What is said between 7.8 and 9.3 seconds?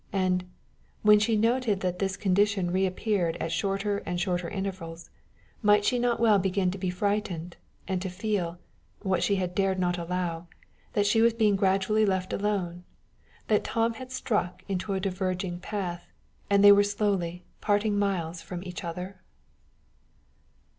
and to feel, what